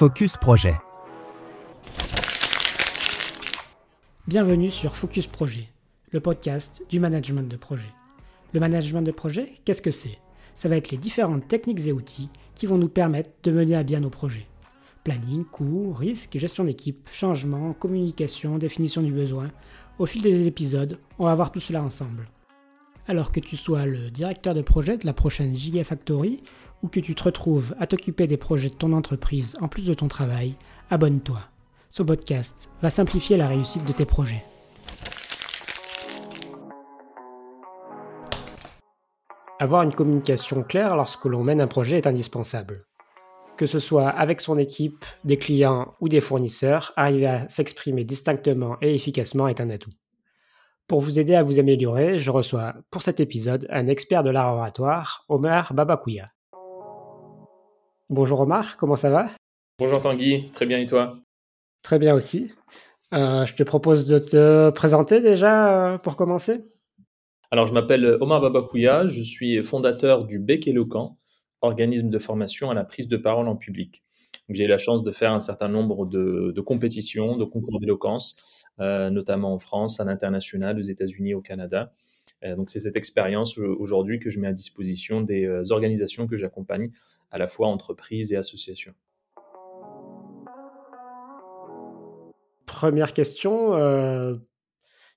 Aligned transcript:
Focus 0.00 0.38
Projet. 0.38 0.76
Bienvenue 4.26 4.70
sur 4.70 4.96
Focus 4.96 5.26
Projet, 5.26 5.68
le 6.10 6.20
podcast 6.20 6.80
du 6.88 7.00
management 7.00 7.46
de 7.46 7.58
projet. 7.58 7.92
Le 8.54 8.60
management 8.60 9.02
de 9.02 9.10
projet, 9.10 9.52
qu'est-ce 9.66 9.82
que 9.82 9.90
c'est? 9.90 10.16
Ça 10.54 10.70
va 10.70 10.78
être 10.78 10.90
les 10.90 10.96
différentes 10.96 11.46
techniques 11.48 11.86
et 11.86 11.92
outils 11.92 12.30
qui 12.54 12.64
vont 12.64 12.78
nous 12.78 12.88
permettre 12.88 13.28
de 13.42 13.50
mener 13.50 13.76
à 13.76 13.82
bien 13.82 14.00
nos 14.00 14.08
projets. 14.08 14.46
Planning, 15.04 15.44
coûts, 15.44 15.92
risques, 15.92 16.38
gestion 16.38 16.64
d'équipe, 16.64 17.06
changement, 17.12 17.74
communication, 17.74 18.56
définition 18.56 19.02
du 19.02 19.12
besoin. 19.12 19.50
Au 19.98 20.06
fil 20.06 20.22
des 20.22 20.46
épisodes, 20.46 20.98
on 21.18 21.26
va 21.26 21.34
voir 21.34 21.52
tout 21.52 21.60
cela 21.60 21.82
ensemble. 21.82 22.30
Alors 23.06 23.32
que 23.32 23.40
tu 23.40 23.58
sois 23.58 23.84
le 23.84 24.10
directeur 24.10 24.54
de 24.54 24.62
projet 24.62 24.96
de 24.96 25.04
la 25.04 25.12
prochaine 25.12 25.54
Gigafactory 25.54 26.42
ou 26.82 26.88
que 26.88 27.00
tu 27.00 27.14
te 27.14 27.22
retrouves 27.22 27.74
à 27.78 27.86
t'occuper 27.86 28.26
des 28.26 28.36
projets 28.36 28.70
de 28.70 28.74
ton 28.74 28.92
entreprise 28.92 29.56
en 29.60 29.68
plus 29.68 29.86
de 29.86 29.94
ton 29.94 30.08
travail, 30.08 30.56
abonne-toi. 30.90 31.40
Ce 31.90 32.02
podcast 32.02 32.70
va 32.82 32.90
simplifier 32.90 33.36
la 33.36 33.48
réussite 33.48 33.84
de 33.84 33.92
tes 33.92 34.04
projets. 34.04 34.44
Avoir 39.58 39.82
une 39.82 39.94
communication 39.94 40.62
claire 40.62 40.96
lorsque 40.96 41.26
l'on 41.26 41.44
mène 41.44 41.60
un 41.60 41.66
projet 41.66 41.98
est 41.98 42.06
indispensable. 42.06 42.86
Que 43.58 43.66
ce 43.66 43.78
soit 43.78 44.08
avec 44.08 44.40
son 44.40 44.56
équipe, 44.56 45.04
des 45.24 45.36
clients 45.36 45.92
ou 46.00 46.08
des 46.08 46.22
fournisseurs, 46.22 46.94
arriver 46.96 47.26
à 47.26 47.48
s'exprimer 47.50 48.04
distinctement 48.04 48.78
et 48.80 48.94
efficacement 48.94 49.48
est 49.48 49.60
un 49.60 49.68
atout. 49.68 49.90
Pour 50.88 51.00
vous 51.00 51.18
aider 51.18 51.34
à 51.34 51.42
vous 51.42 51.58
améliorer, 51.58 52.18
je 52.18 52.30
reçois 52.30 52.74
pour 52.90 53.02
cet 53.02 53.20
épisode 53.20 53.66
un 53.68 53.86
expert 53.86 54.22
de 54.22 54.30
l'art 54.30 54.54
oratoire, 54.54 55.26
Omar 55.28 55.74
Babakouya. 55.74 56.26
Bonjour 58.12 58.40
Omar, 58.40 58.76
comment 58.76 58.96
ça 58.96 59.08
va? 59.08 59.28
Bonjour 59.78 60.02
Tanguy, 60.02 60.50
très 60.50 60.66
bien 60.66 60.80
et 60.80 60.84
toi? 60.84 61.20
Très 61.84 62.00
bien 62.00 62.12
aussi. 62.12 62.50
Euh, 63.14 63.46
je 63.46 63.54
te 63.54 63.62
propose 63.62 64.08
de 64.08 64.18
te 64.18 64.70
présenter 64.70 65.20
déjà 65.20 65.92
euh, 65.92 65.98
pour 65.98 66.16
commencer. 66.16 66.64
Alors, 67.52 67.68
je 67.68 67.72
m'appelle 67.72 68.18
Omar 68.20 68.40
Babakouya, 68.40 69.06
je 69.06 69.22
suis 69.22 69.62
fondateur 69.62 70.24
du 70.24 70.40
Bec 70.40 70.66
Éloquent, 70.66 71.18
organisme 71.60 72.10
de 72.10 72.18
formation 72.18 72.68
à 72.68 72.74
la 72.74 72.82
prise 72.82 73.06
de 73.06 73.16
parole 73.16 73.46
en 73.46 73.54
public. 73.54 74.02
J'ai 74.48 74.64
eu 74.64 74.68
la 74.68 74.78
chance 74.78 75.04
de 75.04 75.12
faire 75.12 75.32
un 75.32 75.38
certain 75.38 75.68
nombre 75.68 76.04
de, 76.04 76.60
compétitions, 76.62 77.36
de 77.36 77.44
concours 77.44 77.78
d'éloquence, 77.78 78.64
euh, 78.80 79.10
notamment 79.10 79.54
en 79.54 79.60
France, 79.60 80.00
à 80.00 80.04
l'international, 80.04 80.76
aux 80.78 80.82
États-Unis, 80.82 81.34
au 81.34 81.42
Canada. 81.42 81.92
Donc, 82.56 82.70
c'est 82.70 82.80
cette 82.80 82.96
expérience 82.96 83.58
aujourd'hui 83.58 84.18
que 84.18 84.30
je 84.30 84.40
mets 84.40 84.48
à 84.48 84.52
disposition 84.52 85.20
des 85.20 85.70
organisations 85.70 86.26
que 86.26 86.36
j'accompagne, 86.36 86.90
à 87.30 87.38
la 87.38 87.46
fois 87.46 87.68
entreprises 87.68 88.32
et 88.32 88.36
associations. 88.36 88.94
Première 92.70 93.12
question, 93.12 93.74
euh, 93.74 94.36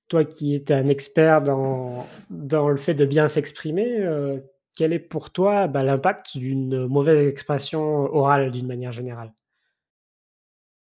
toi 0.07 0.25
qui 0.25 0.55
es 0.55 0.71
un 0.71 0.87
expert 0.87 1.43
dans, 1.43 2.05
dans 2.31 2.67
le 2.67 2.77
fait 2.77 2.95
de 2.95 3.05
bien 3.05 3.27
s'exprimer, 3.27 3.99
euh, 3.99 4.39
quel 4.75 4.91
est 4.91 4.99
pour 4.99 5.31
toi 5.31 5.67
bah, 5.67 5.83
l'impact 5.83 6.35
d'une 6.35 6.87
mauvaise 6.87 7.27
expression 7.27 7.81
orale 7.81 8.51
d'une 8.51 8.65
manière 8.65 8.91
générale? 8.91 9.31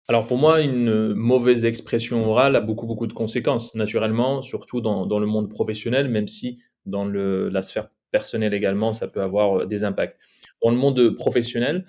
Alors 0.09 0.27
pour 0.27 0.39
moi, 0.39 0.61
une 0.61 1.15
mauvaise 1.15 1.65
expression 1.65 2.29
orale 2.29 2.57
a 2.57 2.61
beaucoup, 2.61 2.87
beaucoup 2.87 3.07
de 3.07 3.13
conséquences, 3.13 3.75
naturellement, 3.75 4.43
surtout 4.43 4.81
dans, 4.81 5.19
le 5.19 5.27
monde 5.27 5.49
professionnel, 5.49 6.09
même 6.09 6.29
si 6.29 6.61
dans 6.87 7.05
la 7.05 7.63
sphère 7.63 7.89
personnelle 8.11 8.53
également, 8.53 8.93
ça 8.93 9.09
peut 9.09 9.23
avoir 9.23 9.61
euh, 9.61 9.67
des 9.67 9.85
impacts. 9.85 10.19
Dans 10.63 10.71
le 10.71 10.77
monde 10.77 11.17
professionnel, 11.17 11.85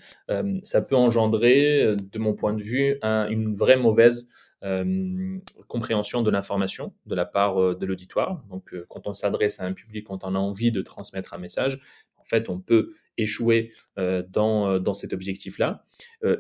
ça 0.64 0.82
peut 0.82 0.96
engendrer, 0.96 1.96
de 1.96 2.18
mon 2.18 2.34
point 2.34 2.54
de 2.54 2.62
vue, 2.64 2.98
une 3.04 3.56
vraie 3.56 3.78
mauvaise 3.78 4.28
euh, 4.64 5.40
compréhension 5.68 6.22
de 6.22 6.32
l'information 6.32 6.94
de 7.06 7.16
la 7.16 7.26
part 7.26 7.62
euh, 7.62 7.76
de 7.76 7.86
l'auditoire. 7.86 8.42
Donc, 8.50 8.74
euh, 8.74 8.86
quand 8.88 9.08
on 9.08 9.14
s'adresse 9.14 9.60
à 9.60 9.66
un 9.66 9.74
public, 9.74 10.08
quand 10.08 10.24
on 10.24 10.36
a 10.36 10.40
envie 10.40 10.72
de 10.72 10.82
transmettre 10.82 11.34
un 11.34 11.38
message, 11.38 11.82
en 12.24 12.26
fait, 12.26 12.50
on 12.50 12.60
peut 12.60 12.94
échouer 13.18 13.72
dans, 13.98 14.80
dans 14.80 14.94
cet 14.94 15.14
objectif-là. 15.14 15.86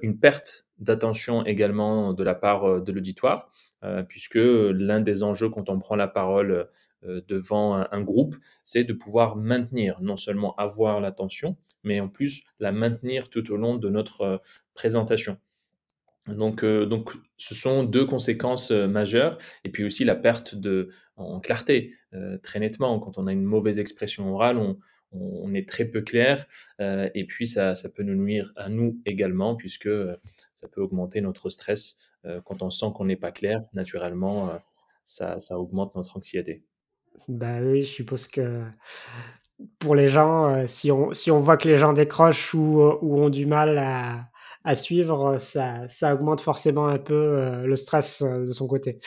une 0.02 0.20
perte 0.20 0.68
d'attention 0.80 1.46
également 1.46 2.14
de 2.14 2.24
la 2.24 2.34
part 2.34 2.82
de 2.82 2.92
l'auditoire, 2.92 3.52
puisque 4.08 4.40
l'un 4.40 5.00
des 5.00 5.22
enjeux 5.22 5.50
quand 5.50 5.70
on 5.70 5.78
prend 5.78 5.96
la 5.96 6.08
parole 6.08 6.68
devant 7.04 7.76
un, 7.76 8.02
groupe, 8.02 8.36
c'est 8.64 8.86
de 8.86 8.94
pouvoir 8.94 9.36
maintenir, 9.36 10.02
non 10.02 10.18
seulement 10.18 10.56
avoir 10.56 11.00
l'attention, 11.00 11.58
mais 11.84 12.00
en 12.00 12.08
plus 12.08 12.44
la 12.60 12.72
maintenir 12.72 13.30
tout 13.30 13.52
au 13.52 13.58
long 13.58 13.76
de 13.76 13.90
notre 13.90 14.42
présentation. 14.74 15.38
Donc, 16.28 16.64
euh, 16.64 16.90
ce 17.38 17.54
sont 17.54 17.84
deux 17.84 18.06
conséquences 18.06 18.72
euh, 18.72 18.88
majeures. 18.88 19.38
Et 19.66 19.70
puis 19.70 19.84
aussi 19.84 20.06
la 20.06 20.16
perte 20.16 20.56
de, 20.56 20.90
en 21.18 21.40
clarté, 21.40 21.94
euh, 22.14 22.38
très 22.38 22.60
nettement. 22.60 23.00
Quand 23.00 23.18
on 23.18 23.28
a 23.28 23.34
une 23.34 23.44
mauvaise 23.44 23.80
expression 23.80 24.34
orale, 24.34 24.58
on, 24.58 24.78
on 25.14 25.54
est 25.54 25.68
très 25.68 25.86
peu 25.86 26.02
clair. 26.02 26.46
et 26.80 27.26
puis, 27.28 27.48
ça, 27.48 27.76
ça, 27.76 27.90
peut 27.90 28.04
nous 28.04 28.16
nuire 28.16 28.52
à 28.56 28.70
nous 28.70 29.00
également, 29.06 29.56
puisque 29.56 29.90
ça 30.54 30.68
peut 30.68 30.82
augmenter 30.82 31.22
notre 31.22 31.50
stress. 31.50 31.98
quand 32.46 32.62
on 32.62 32.70
sent 32.70 32.88
qu'on 32.96 33.06
n'est 33.06 33.16
pas 33.16 33.32
clair, 33.32 33.64
naturellement, 33.74 34.60
ça, 35.06 35.40
ça, 35.40 35.60
augmente 35.60 35.96
notre 35.96 36.18
anxiété. 36.18 36.64
Bah 37.28 37.60
oui, 37.62 37.84
je 37.84 37.92
suppose 37.92 38.28
que 38.28 38.64
pour 39.80 39.96
les 39.96 40.10
gens, 40.10 40.66
si, 40.68 40.92
on, 40.92 41.14
si 41.14 41.32
on 41.32 41.40
voit 41.40 41.58
que 41.58 41.68
les 41.68 41.78
gens 41.78 41.94
décrochent 41.94 42.54
ou, 42.54 42.82
ou 43.02 43.22
ont 43.22 43.30
du 43.30 43.46
mal 43.46 43.78
à 43.78 44.30
à 44.64 44.76
suivre, 44.76 45.38
ça, 45.40 45.88
ça 45.88 46.14
augmente 46.14 46.42
forcément 46.42 46.88
un 46.88 47.00
peu 47.00 47.14
euh, 47.14 47.66
le 47.66 47.76
stress 47.76 48.22
euh, 48.22 48.42
de 48.42 48.54
son 48.54 48.68
côté. 48.68 49.00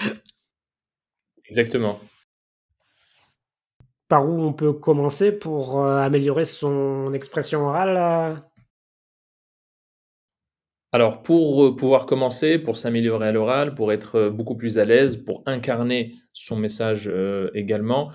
Exactement. 1.48 1.98
Par 4.08 4.28
où 4.28 4.40
on 4.40 4.52
peut 4.52 4.72
commencer 4.72 5.32
pour 5.32 5.80
euh, 5.80 5.98
améliorer 5.98 6.44
son 6.44 7.12
expression 7.12 7.66
orale 7.66 8.42
alors, 10.92 11.22
pour 11.22 11.76
pouvoir 11.76 12.06
commencer, 12.06 12.58
pour 12.58 12.78
s'améliorer 12.78 13.28
à 13.28 13.32
l'oral, 13.32 13.74
pour 13.74 13.92
être 13.92 14.30
beaucoup 14.30 14.56
plus 14.56 14.78
à 14.78 14.86
l'aise, 14.86 15.18
pour 15.18 15.42
incarner 15.44 16.14
son 16.32 16.56
message 16.56 17.12
également, 17.52 18.10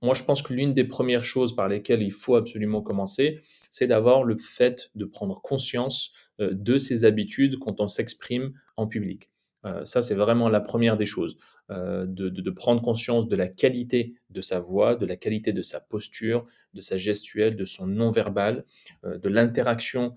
moi 0.00 0.14
je 0.14 0.22
pense 0.22 0.40
que 0.40 0.54
l'une 0.54 0.72
des 0.72 0.84
premières 0.84 1.24
choses 1.24 1.54
par 1.54 1.68
lesquelles 1.68 2.00
il 2.00 2.12
faut 2.12 2.36
absolument 2.36 2.80
commencer, 2.80 3.40
c'est 3.72 3.86
d'avoir 3.88 4.22
le 4.22 4.36
fait 4.36 4.90
de 4.94 5.04
prendre 5.04 5.40
conscience 5.40 6.12
euh, 6.40 6.50
de 6.52 6.78
ses 6.78 7.04
habitudes 7.04 7.58
quand 7.58 7.80
on 7.80 7.88
s'exprime 7.88 8.52
en 8.76 8.86
public. 8.86 9.31
Euh, 9.64 9.84
ça, 9.84 10.02
c'est 10.02 10.14
vraiment 10.14 10.48
la 10.48 10.60
première 10.60 10.96
des 10.96 11.06
choses, 11.06 11.36
euh, 11.70 12.04
de, 12.06 12.50
prendre 12.50 12.82
conscience 12.82 13.28
de 13.28 13.36
la 13.36 13.48
qualité 13.48 14.14
de 14.30 14.40
sa 14.40 14.60
voix, 14.60 14.94
de 14.94 15.06
la 15.06 15.16
qualité 15.16 15.52
de 15.52 15.62
sa 15.62 15.80
posture, 15.80 16.46
de 16.74 16.80
sa 16.80 16.96
gestuelle, 16.96 17.56
de 17.56 17.64
son 17.64 17.86
non-verbal, 17.86 18.64
de 19.04 19.28
l'interaction 19.28 20.14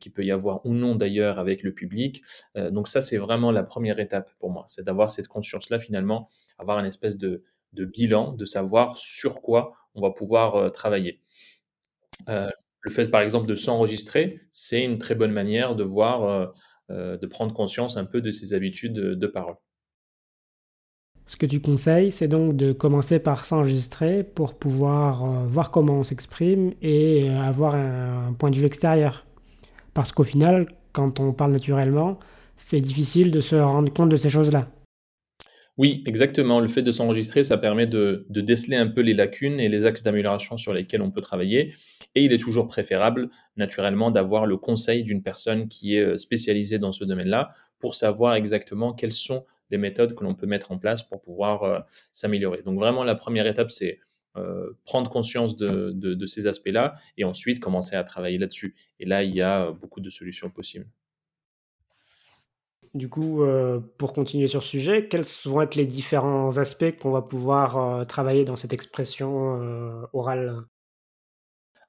qui 0.00 0.10
peut 0.10 0.24
y 0.24 0.30
avoir 0.30 0.64
ou 0.66 0.74
non 0.74 0.94
d'ailleurs 0.94 1.38
avec 1.38 1.62
le 1.62 1.72
public. 1.72 2.22
donc 2.56 2.88
ça, 2.88 3.00
c'est 3.00 3.16
vraiment 3.16 3.50
la 3.50 3.62
première 3.62 3.98
étape 4.00 4.30
pour 4.38 4.50
moi, 4.50 4.64
c'est 4.68 4.84
d'avoir 4.84 5.10
cette 5.10 5.28
conscience-là 5.28 5.78
finalement, 5.78 6.28
avoir 6.58 6.78
un 6.78 6.84
espèce 6.84 7.16
de, 7.16 7.42
de, 7.72 7.84
bilan, 7.84 8.32
de 8.32 8.44
savoir 8.44 8.96
sur 8.98 9.40
quoi 9.40 9.72
on 9.94 10.02
va 10.02 10.10
pouvoir 10.10 10.70
travailler. 10.72 11.20
Le 12.82 12.90
fait, 12.90 13.08
par 13.08 13.20
exemple, 13.22 13.46
de 13.46 13.54
s'enregistrer, 13.54 14.40
c'est 14.50 14.82
une 14.82 14.98
très 14.98 15.14
bonne 15.14 15.32
manière 15.32 15.74
de 15.74 15.84
voir, 15.84 16.22
euh, 16.24 16.46
euh, 16.46 16.52
de 16.90 17.26
prendre 17.26 17.52
conscience 17.52 17.96
un 17.96 18.04
peu 18.04 18.20
de 18.20 18.30
ses 18.30 18.54
habitudes 18.54 18.94
de, 18.94 19.26
parole. 19.26 19.56
Ce 21.26 21.36
que 21.36 21.44
tu 21.44 21.60
conseilles, 21.60 22.10
c'est 22.10 22.26
donc 22.26 22.56
de 22.56 22.72
commencer 22.72 23.18
par 23.18 23.44
s'enregistrer 23.44 24.24
pour 24.24 24.54
pouvoir 24.54 25.24
euh, 25.24 25.46
voir 25.46 25.70
comment 25.70 25.98
on 25.98 26.02
s'exprime 26.02 26.72
et 26.80 27.28
avoir 27.28 27.74
un, 27.74 28.32
point 28.38 28.50
de 28.50 28.56
vue 28.56 28.64
extérieur. 28.64 29.26
Parce 29.92 30.10
qu'au 30.10 30.24
final, 30.24 30.68
quand 30.92 31.20
on 31.20 31.34
parle 31.34 31.52
naturellement, 31.52 32.18
c'est 32.56 32.80
difficile 32.80 33.30
de 33.30 33.42
se 33.42 33.56
rendre 33.56 33.92
compte 33.92 34.08
de 34.08 34.16
ces 34.16 34.30
choses-là. 34.30 34.68
Oui, 35.78 36.02
exactement. 36.06 36.58
Le 36.58 36.66
fait 36.66 36.82
de 36.82 36.90
s'enregistrer, 36.90 37.44
ça 37.44 37.56
permet 37.56 37.86
de, 37.86 38.26
déceler 38.30 38.76
un 38.76 38.88
peu 38.88 39.00
les 39.00 39.14
lacunes 39.14 39.60
et 39.60 39.68
les 39.68 39.84
axes 39.84 40.02
d'amélioration 40.02 40.56
sur 40.56 40.72
lesquels 40.74 41.02
on 41.02 41.12
peut 41.12 41.20
travailler. 41.20 41.72
Et 42.16 42.24
il 42.24 42.32
est 42.32 42.38
toujours 42.38 42.66
préférable, 42.66 43.30
naturellement, 43.56 44.10
d'avoir 44.10 44.44
le 44.44 44.56
conseil 44.56 45.04
d'une 45.04 45.22
personne 45.22 45.68
qui 45.68 45.94
est 45.94 46.00
euh, 46.00 46.16
spécialisée 46.16 46.78
dans 46.80 46.90
ce 46.90 47.04
domaine-là 47.04 47.50
pour 47.78 47.94
savoir 47.94 48.34
exactement 48.34 48.92
quelles 48.92 49.12
sont 49.12 49.44
les 49.70 49.78
méthodes 49.78 50.16
que 50.16 50.24
l'on 50.24 50.34
peut 50.34 50.46
mettre 50.46 50.72
en 50.72 50.78
place 50.78 51.04
pour 51.04 51.22
pouvoir 51.22 51.62
euh, 51.62 51.78
s'améliorer. 52.12 52.62
Donc 52.62 52.76
vraiment, 52.76 53.04
la 53.04 53.14
première 53.14 53.46
étape, 53.46 53.70
c'est 53.70 54.00
euh, 54.36 54.72
prendre 54.84 55.08
conscience 55.08 55.56
de, 55.56 55.92
de 55.92 56.26
ces 56.26 56.48
aspects-là 56.48 56.94
et 57.16 57.24
ensuite 57.24 57.60
commencer 57.60 57.94
à 57.94 58.02
travailler 58.02 58.38
là-dessus. 58.38 58.74
Et 58.98 59.06
là, 59.06 59.22
il 59.22 59.32
y 59.32 59.42
a 59.42 59.70
beaucoup 59.70 60.00
de 60.00 60.10
solutions 60.10 60.50
possibles. 60.50 60.86
Du 62.94 63.08
coup, 63.08 63.42
euh, 63.42 63.80
pour 63.98 64.12
continuer 64.12 64.46
sur 64.46 64.62
ce 64.62 64.68
sujet, 64.68 65.08
quels 65.08 65.24
vont 65.44 65.60
être 65.60 65.74
les 65.74 65.86
différents 65.86 66.56
aspects 66.56 66.96
qu'on 67.00 67.10
va 67.10 67.22
pouvoir 67.22 67.76
euh, 67.76 68.04
travailler 68.04 68.44
dans 68.44 68.56
cette 68.56 68.72
expression 68.72 69.60
euh, 69.60 70.06
orale? 70.12 70.62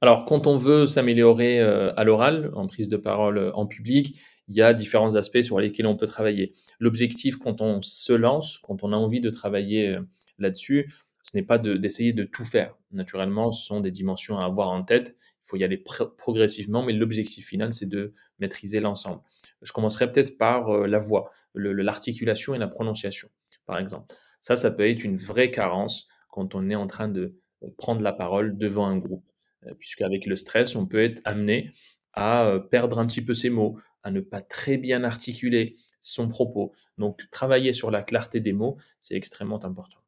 Alors, 0.01 0.25
quand 0.25 0.47
on 0.47 0.55
veut 0.55 0.87
s'améliorer 0.87 1.59
à 1.59 2.03
l'oral, 2.05 2.51
en 2.55 2.67
prise 2.67 2.87
de 2.87 2.95
parole 2.95 3.51
en 3.53 3.65
public, 3.65 4.17
il 4.47 4.55
y 4.55 4.61
a 4.61 4.73
différents 4.73 5.15
aspects 5.15 5.41
sur 5.41 5.59
lesquels 5.59 5.87
on 5.87 5.97
peut 5.97 6.05
travailler. 6.05 6.53
L'objectif, 6.79 7.35
quand 7.35 7.59
on 7.59 7.81
se 7.81 8.13
lance, 8.13 8.59
quand 8.59 8.81
on 8.83 8.93
a 8.93 8.95
envie 8.95 9.19
de 9.19 9.29
travailler 9.29 9.97
là-dessus, 10.37 10.87
ce 11.23 11.37
n'est 11.37 11.43
pas 11.43 11.57
d'essayer 11.57 12.13
de, 12.13 12.23
tout 12.23 12.45
faire. 12.45 12.75
Naturellement, 12.91 13.51
ce 13.51 13.65
sont 13.65 13.81
des 13.81 13.91
dimensions 13.91 14.37
à 14.39 14.45
avoir 14.45 14.69
en 14.69 14.83
tête. 14.83 15.15
Il 15.19 15.49
faut 15.49 15.57
y 15.57 15.63
aller 15.63 15.83
progressivement, 16.17 16.81
mais 16.81 16.93
l'objectif 16.93 17.45
final, 17.47 17.73
c'est 17.73 17.89
de 17.89 18.13
maîtriser 18.39 18.79
l'ensemble. 18.79 19.21
Je 19.61 19.71
commencerai 19.71 20.11
peut-être 20.11 20.37
par 20.37 20.69
euh, 20.69 20.87
la 20.87 20.99
voix, 20.99 21.31
l'articulation 21.53 22.55
et 22.55 22.57
la 22.57 22.67
prononciation, 22.67 23.29
par 23.65 23.77
exemple. 23.77 24.13
Ça, 24.41 24.55
ça 24.55 24.71
peut 24.71 24.87
être 24.87 25.03
une 25.03 25.17
vraie 25.17 25.51
carence 25.51 26.07
quand 26.29 26.55
on 26.55 26.69
est 26.69 26.75
en 26.75 26.87
train 26.87 27.09
de 27.09 27.35
euh, 27.63 27.67
prendre 27.77 28.01
la 28.01 28.13
parole 28.13 28.57
devant 28.57 28.87
un 28.87 28.97
groupe, 28.97 29.29
puisqu'avec 29.77 30.25
le 30.25 30.35
stress, 30.35 30.75
on 30.75 30.85
peut 30.85 31.03
être 31.03 31.21
amené 31.25 31.73
à 32.13 32.59
perdre 32.71 32.97
un 32.99 33.05
petit 33.05 33.21
peu 33.21 33.33
ses 33.33 33.49
mots, 33.49 33.77
à 34.03 34.11
ne 34.11 34.21
pas 34.21 34.41
très 34.41 34.77
bien 34.77 35.03
articuler 35.03 35.75
son 35.99 36.29
propos. 36.29 36.73
Donc, 36.97 37.21
travailler 37.29 37.73
sur 37.73 37.91
la 37.91 38.01
clarté 38.01 38.39
des 38.39 38.53
mots, 38.53 38.77
c'est 38.99 39.15
extrêmement 39.15 39.63
important. 39.63 39.99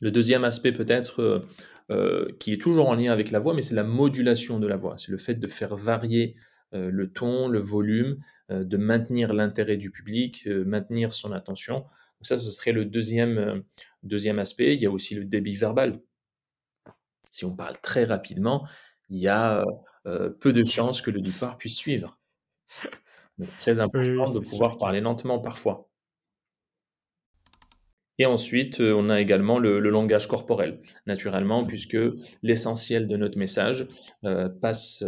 Le 0.00 0.10
deuxième 0.10 0.44
aspect 0.44 0.72
peut-être 0.72 1.46
qui 2.40 2.52
est 2.52 2.60
toujours 2.60 2.88
en 2.88 2.94
lien 2.94 3.12
avec 3.12 3.30
la 3.30 3.38
voix, 3.38 3.54
mais 3.54 3.62
c'est 3.62 3.74
la 3.74 3.84
modulation 3.84 4.58
de 4.58 4.66
la 4.66 4.76
voix. 4.76 4.96
C'est 4.96 5.12
le 5.12 5.18
fait 5.18 5.34
de 5.34 5.46
faire 5.46 5.76
varier 5.76 6.34
le 6.72 7.12
ton, 7.12 7.48
le 7.48 7.58
volume, 7.58 8.18
de 8.48 8.76
maintenir 8.76 9.32
l'intérêt 9.32 9.76
du 9.76 9.90
public, 9.90 10.46
maintenir 10.46 11.12
son 11.12 11.32
attention. 11.32 11.80
Donc 11.80 12.22
ça, 12.22 12.38
ce 12.38 12.50
serait 12.50 12.72
le 12.72 12.84
deuxième, 12.84 13.62
deuxième 14.02 14.38
aspect. 14.38 14.74
Il 14.74 14.82
y 14.82 14.86
a 14.86 14.90
aussi 14.90 15.14
le 15.14 15.24
débit 15.24 15.56
verbal. 15.56 16.00
Si 17.30 17.44
on 17.44 17.54
parle 17.54 17.76
très 17.82 18.04
rapidement, 18.04 18.66
il 19.08 19.18
y 19.18 19.28
a 19.28 19.64
peu 20.04 20.52
de 20.52 20.64
chances 20.64 21.02
que 21.02 21.10
l'auditoire 21.10 21.58
puisse 21.58 21.76
suivre. 21.76 22.18
Donc, 23.38 23.54
très 23.58 23.78
important 23.80 24.32
de 24.32 24.38
pouvoir 24.40 24.78
parler 24.78 25.00
lentement 25.00 25.38
parfois. 25.38 25.85
Et 28.18 28.26
ensuite, 28.26 28.80
on 28.80 29.10
a 29.10 29.20
également 29.20 29.58
le, 29.58 29.78
langage 29.78 30.26
corporel, 30.26 30.78
naturellement, 31.06 31.66
puisque 31.66 31.98
l'essentiel 32.42 33.06
de 33.06 33.16
notre 33.16 33.38
message 33.38 33.86
passe 34.60 35.04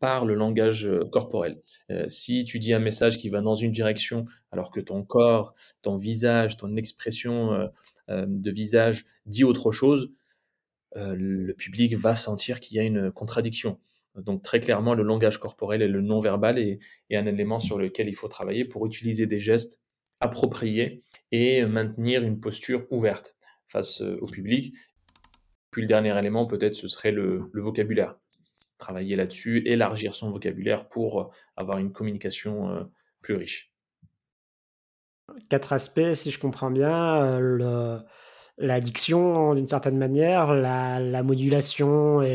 par 0.00 0.24
le 0.24 0.34
langage 0.34 0.90
corporel. 1.12 1.60
si 2.08 2.44
tu 2.44 2.58
dis 2.58 2.72
un 2.72 2.78
message 2.78 3.18
qui 3.18 3.28
va 3.28 3.42
dans 3.42 3.56
une 3.56 3.72
direction, 3.72 4.24
alors 4.52 4.70
que 4.70 4.80
ton 4.80 5.04
corps, 5.04 5.54
ton 5.82 5.98
visage, 5.98 6.56
ton 6.56 6.76
expression 6.76 7.70
de 8.08 8.50
visage 8.50 9.04
dit 9.26 9.44
autre 9.44 9.70
chose, 9.70 10.10
le 10.96 11.52
public 11.52 11.94
va 11.94 12.14
sentir 12.14 12.60
qu'il 12.60 12.76
y 12.76 12.80
a 12.80 12.84
une 12.84 13.12
contradiction. 13.12 13.78
Donc 14.16 14.42
très 14.42 14.60
clairement, 14.60 14.94
le 14.94 15.02
langage 15.02 15.38
corporel 15.38 15.82
et 15.82 15.88
le 15.88 16.00
non-verbal 16.00 16.58
est, 16.58 16.78
un 17.12 17.26
élément 17.26 17.60
sur 17.60 17.78
lequel 17.78 18.08
il 18.08 18.14
faut 18.14 18.28
travailler 18.28 18.64
pour 18.64 18.86
utiliser 18.86 19.26
des 19.26 19.38
gestes 19.38 19.80
appropriés 20.20 21.02
et 21.32 21.64
maintenir 21.64 22.22
une 22.22 22.40
posture 22.40 22.86
ouverte 22.90 23.36
face 23.68 24.02
euh, 24.02 24.18
au 24.20 24.26
public. 24.26 24.74
Puis 25.70 25.82
le 25.82 25.88
dernier 25.88 26.16
élément, 26.18 26.46
peut-être, 26.46 26.74
ce 26.74 26.88
serait 26.88 27.12
le, 27.12 27.50
vocabulaire. 27.54 28.16
Travailler 28.78 29.16
là-dessus, 29.16 29.62
élargir 29.66 30.14
son 30.14 30.30
vocabulaire 30.30 30.88
pour 30.88 31.20
euh, 31.20 31.24
avoir 31.56 31.78
une 31.78 31.92
communication 31.92 32.70
euh, 32.70 32.84
plus 33.22 33.34
riche. 33.34 33.72
Quatre 35.48 35.72
aspects, 35.72 36.14
si 36.14 36.30
je 36.30 36.38
comprends 36.40 36.72
bien. 36.72 37.38
Le, 37.38 38.00
l'addiction 38.58 39.54
d'une 39.54 39.68
certaine 39.68 39.96
manière, 39.96 40.52
la, 40.52 41.22
modulation 41.22 42.20
et 42.20 42.34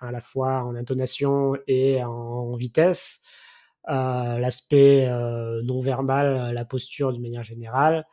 à 0.00 0.12
la 0.12 0.20
fois 0.20 0.64
en 0.64 0.74
intonation 0.74 1.54
et 1.66 2.04
en 2.04 2.54
vitesse, 2.56 3.22
l'aspect 3.86 5.06
euh, 5.06 5.62
non 5.62 5.80
verbal, 5.80 6.52
la 6.52 6.64
posture 6.64 7.12
d'une 7.12 7.22
manière 7.22 7.42
générale, 7.42 8.06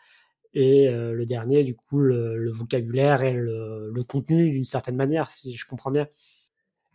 et 0.53 0.89
euh, 0.89 1.13
le 1.13 1.25
dernier, 1.25 1.63
du 1.63 1.75
coup, 1.75 1.99
le, 1.99 2.51
vocabulaire 2.51 3.23
et 3.23 3.33
le, 3.33 4.03
contenu 4.07 4.51
d'une 4.51 4.65
certaine 4.65 4.95
manière, 4.95 5.31
si 5.31 5.53
je 5.53 5.65
comprends 5.65 5.91
bien. 5.91 6.07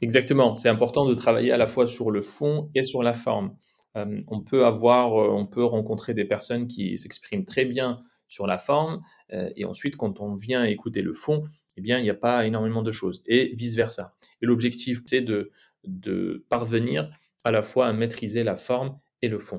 Exactement, 0.02 0.54
c'est 0.54 0.68
important 0.68 1.06
de 1.06 1.14
travailler 1.14 1.52
à 1.52 1.56
la 1.56 1.66
fois 1.66 1.86
sur 1.86 2.10
le 2.10 2.20
fond 2.20 2.70
et 2.74 2.84
sur 2.84 3.02
la 3.02 3.14
forme. 3.14 3.56
on 3.94 4.40
peut 4.40 4.66
avoir, 4.66 5.12
on 5.12 5.46
peut 5.46 5.64
rencontrer 5.64 6.12
des 6.12 6.26
personnes 6.26 6.66
qui 6.66 6.98
s'expriment 6.98 7.46
très 7.46 7.64
bien 7.64 8.00
sur 8.28 8.46
la 8.46 8.58
forme. 8.58 9.02
Euh, 9.32 9.50
et 9.56 9.64
ensuite, 9.64 9.96
quand 9.96 10.20
on 10.20 10.34
vient 10.34 10.64
écouter 10.64 11.02
le 11.02 11.14
fond, 11.14 11.44
eh 11.76 11.80
bien, 11.80 11.98
il 11.98 12.02
n'y 12.02 12.10
a 12.10 12.14
pas 12.14 12.46
énormément 12.46 12.82
de 12.82 12.92
choses. 12.92 13.22
Et 13.26 13.54
vice-versa. 13.54 14.14
Et 14.42 14.46
l'objectif, 14.46 15.02
c'est 15.06 15.20
de, 15.20 15.50
de 15.84 16.44
parvenir 16.48 17.10
à 17.46 17.50
la 17.50 17.62
fois 17.62 17.86
à 17.86 17.92
maîtriser 17.92 18.44
la 18.44 18.56
forme 18.56 18.98
et 19.22 19.28
le 19.28 19.38
fond. 19.38 19.58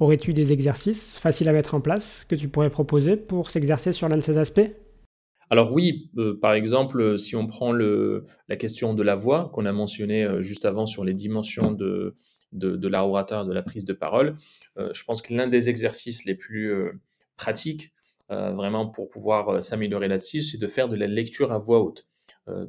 Aurais-tu 0.00 0.32
des 0.32 0.52
exercices 0.52 1.16
faciles 1.16 1.48
à 1.48 1.52
mettre 1.52 1.74
en 1.74 1.80
place 1.80 2.24
que 2.28 2.34
tu 2.34 2.48
pourrais 2.48 2.70
proposer 2.70 3.16
pour 3.16 3.50
s'exercer 3.50 3.92
sur 3.92 4.08
l'un 4.08 4.16
de 4.16 4.22
ces 4.22 4.38
aspects? 4.38 4.70
Alors 5.50 5.72
oui, 5.72 6.10
euh, 6.16 6.38
par 6.40 6.54
exemple, 6.54 7.18
si 7.18 7.36
on 7.36 7.46
prend 7.46 7.72
le, 7.72 8.24
la 8.48 8.56
question 8.56 8.94
de 8.94 9.02
la 9.02 9.14
voix 9.14 9.50
qu'on 9.52 9.66
a 9.66 9.72
mentionné 9.72 10.24
euh, 10.24 10.42
juste 10.42 10.64
avant 10.64 10.86
sur 10.86 11.04
les 11.04 11.14
dimensions 11.14 11.72
de, 11.72 12.16
de, 12.52 12.76
de 12.76 12.88
l'orateur, 12.88 13.44
de 13.44 13.52
la 13.52 13.62
prise 13.62 13.84
de 13.84 13.92
parole. 13.92 14.36
Euh, 14.78 14.90
je 14.94 15.04
pense 15.04 15.22
que 15.22 15.34
l'un 15.34 15.48
des 15.48 15.68
exercices 15.68 16.24
les 16.24 16.34
plus 16.34 16.72
euh, 16.72 16.92
pratiques, 17.36 17.92
euh, 18.30 18.52
vraiment 18.52 18.88
pour 18.88 19.08
pouvoir 19.08 19.62
s'améliorer 19.62 20.08
là-dessus, 20.08 20.42
c'est 20.42 20.58
de 20.58 20.66
faire 20.66 20.88
de 20.88 20.96
la 20.96 21.06
lecture 21.06 21.52
à 21.52 21.58
voix 21.58 21.80
haute. 21.80 22.06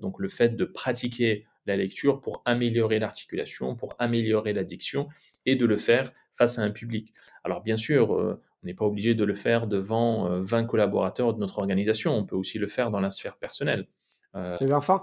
donc 0.01 0.19
le 0.19 0.27
fait 0.27 0.55
de 0.55 0.65
pratiquer 0.65 1.45
la 1.69 1.77
lecture 1.77 2.19
pour 2.19 2.41
améliorer 2.45 2.99
l'articulation, 2.99 3.75
pour 3.75 3.95
améliorer 3.99 4.53
la 4.53 4.63
diction 4.63 5.07
et 5.45 5.55
de 5.55 5.65
le 5.65 5.77
faire 5.77 6.11
face 6.33 6.59
à 6.59 6.63
un 6.63 6.71
public. 6.71 7.13
Alors 7.43 7.63
bien 7.63 7.77
sûr, 7.77 8.11
on 8.11 8.37
n'est 8.63 8.73
pas 8.73 8.85
obligé 8.85 9.15
de 9.15 9.23
le 9.23 9.33
faire 9.33 9.67
devant 9.67 10.29
20 10.41 10.65
collaborateurs 10.65 11.33
de 11.33 11.39
notre 11.39 11.59
organisation, 11.59 12.13
on 12.13 12.25
peut 12.25 12.35
aussi 12.35 12.59
le 12.59 12.67
faire 12.67 12.91
dans 12.91 12.99
la 12.99 13.09
sphère 13.09 13.37
personnelle. 13.37 13.87
Euh, 14.35 14.55
les 14.61 14.73
enfants 14.73 15.01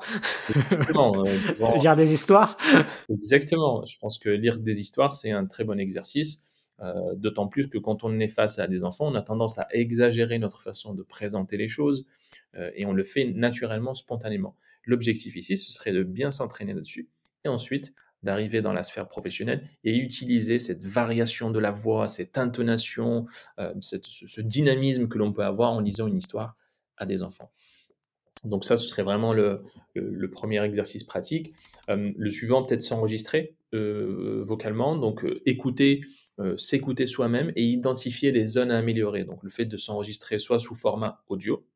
Exactement. 0.54 1.24
Lire 1.80 1.96
des 1.96 2.12
histoires 2.12 2.56
Exactement. 3.10 3.84
Je 3.84 3.98
pense 3.98 4.18
que 4.18 4.30
lire 4.30 4.60
des 4.60 4.80
histoires, 4.80 5.14
c'est 5.14 5.32
un 5.32 5.46
très 5.46 5.64
bon 5.64 5.80
exercice. 5.80 6.45
Euh, 6.80 7.14
d'autant 7.14 7.48
plus 7.48 7.68
que 7.68 7.78
quand 7.78 8.04
on 8.04 8.18
est 8.20 8.28
face 8.28 8.58
à 8.58 8.66
des 8.66 8.84
enfants, 8.84 9.06
on 9.08 9.14
a 9.14 9.22
tendance 9.22 9.58
à 9.58 9.66
exagérer 9.70 10.38
notre 10.38 10.60
façon 10.60 10.92
de 10.92 11.02
présenter 11.02 11.56
les 11.56 11.68
choses 11.68 12.06
euh, 12.54 12.70
et 12.74 12.84
on 12.84 12.92
le 12.92 13.02
fait 13.02 13.24
naturellement, 13.24 13.94
spontanément. 13.94 14.56
L'objectif 14.84 15.36
ici, 15.36 15.56
ce 15.56 15.72
serait 15.72 15.92
de 15.92 16.02
bien 16.02 16.30
s'entraîner 16.30 16.74
là-dessus 16.74 17.08
et 17.44 17.48
ensuite 17.48 17.94
d'arriver 18.22 18.60
dans 18.60 18.72
la 18.72 18.82
sphère 18.82 19.08
professionnelle 19.08 19.62
et 19.84 19.96
utiliser 19.96 20.58
cette 20.58 20.84
variation 20.84 21.50
de 21.50 21.58
la 21.58 21.70
voix, 21.70 22.08
cette 22.08 22.38
intonation, 22.38 23.26
ce, 23.80 23.96
ce, 24.02 24.40
dynamisme 24.40 25.06
que 25.06 25.18
l'on 25.18 25.32
peut 25.32 25.44
avoir 25.44 25.72
en 25.72 25.80
lisant 25.80 26.06
une 26.08 26.16
histoire 26.16 26.56
à 26.96 27.06
des 27.06 27.22
enfants. 27.22 27.52
Donc 28.44 28.64
ça, 28.64 28.76
ce 28.76 28.86
serait 28.86 29.02
vraiment 29.02 29.32
le, 29.32 29.62
premier 30.30 30.62
exercice 30.62 31.04
pratique. 31.04 31.52
Euh, 31.88 32.12
le 32.16 32.30
suivant, 32.30 32.64
peut-être 32.64 32.82
s'enregistrer 32.82 33.56
euh, 33.74 34.42
vocalement, 34.44 34.96
donc 34.96 35.24
euh, 36.38 36.52
écouter, 36.52 36.62
s'écouter 36.62 37.06
soi-même 37.06 37.52
et 37.56 37.64
identifier 37.64 38.30
les 38.30 38.46
zones 38.46 38.70
à 38.70 38.78
améliorer. 38.78 39.24
Donc 39.24 39.42
le 39.42 39.50
fait 39.50 39.64
de 39.64 39.76
s'enregistrer 39.76 40.38
soit 40.38 40.58
sous 40.58 40.74
format 40.74 41.22
audio, 41.28 41.66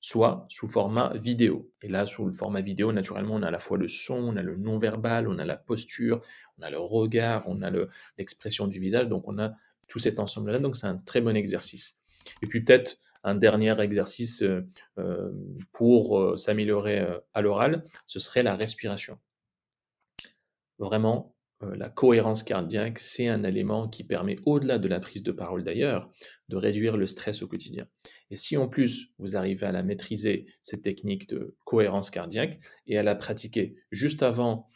soit 0.00 0.46
sous 0.48 0.66
format 0.66 1.12
vidéo. 1.16 1.70
Et 1.82 1.88
là, 1.88 2.06
sous 2.06 2.24
le 2.24 2.32
format 2.32 2.60
vidéo, 2.60 2.92
naturellement, 2.92 3.36
on 3.36 3.42
a 3.42 3.48
à 3.48 3.50
la 3.50 3.60
fois 3.60 3.78
le 3.78 3.88
son, 3.88 4.16
on 4.16 4.36
a 4.36 4.42
le 4.42 4.56
non-verbal, 4.56 5.28
on 5.28 5.38
a 5.38 5.44
la 5.44 5.56
posture, 5.56 6.22
on 6.58 6.62
a 6.62 6.70
le 6.70 6.78
regard, 6.78 7.44
on 7.46 7.62
a 7.62 7.70
l'expression 8.16 8.66
du 8.66 8.80
visage, 8.80 9.08
donc 9.08 9.28
on 9.28 9.38
a 9.38 9.54
tout 9.88 9.98
cet 9.98 10.18
ensemble-là, 10.20 10.58
donc 10.58 10.76
c'est 10.76 10.86
un 10.86 10.98
très 10.98 11.20
bon 11.20 11.36
exercice. 11.36 11.98
Et 12.42 12.46
puis 12.46 12.62
peut-être 12.62 12.98
un 13.24 13.34
dernier 13.34 13.80
exercice 13.80 14.42
euh, 14.42 14.66
euh, 14.98 15.30
pour 15.72 16.38
s'améliorer 16.38 17.06
à 17.32 17.42
l'oral, 17.42 17.84
ce 18.06 18.18
serait 18.18 18.42
la 18.42 18.56
respiration. 18.56 19.18
Vraiment, 20.78 21.34
la 21.60 21.88
cohérence 21.88 22.44
cardiaque, 22.44 23.00
c'est 23.00 23.26
un 23.26 23.42
élément 23.42 23.88
qui 23.88 24.04
permet, 24.04 24.36
au-delà 24.46 24.78
de 24.78 24.86
la 24.86 25.00
prise 25.00 25.22
de 25.22 25.32
parole 25.32 25.64
d'ailleurs, 25.64 26.10
de 26.48 26.56
réduire 26.56 26.96
le 26.96 27.06
stress 27.06 27.42
au 27.42 27.48
quotidien. 27.48 27.88
Et 28.30 28.36
si 28.36 28.56
en 28.56 28.68
plus 28.68 29.12
vous 29.18 29.36
arrivez 29.36 29.66
à 29.66 29.72
la 29.72 29.82
maîtriser, 29.82 30.46
cette 30.62 30.82
technique 30.82 31.28
de 31.28 31.56
cohérence 31.64 32.10
cardiaque, 32.10 32.58
et 32.86 32.96
à 32.96 33.02
la 33.02 33.16
pratiquer 33.16 33.74
juste 33.90 34.22
avant 34.22 34.68